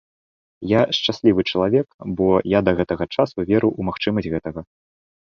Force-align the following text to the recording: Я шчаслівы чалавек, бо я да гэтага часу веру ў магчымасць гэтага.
Я 0.71 0.79
шчаслівы 0.99 1.41
чалавек, 1.51 1.87
бо 2.23 2.27
я 2.57 2.65
да 2.71 2.77
гэтага 2.83 3.11
часу 3.15 3.37
веру 3.49 3.69
ў 3.79 3.81
магчымасць 3.93 4.31
гэтага. 4.37 4.61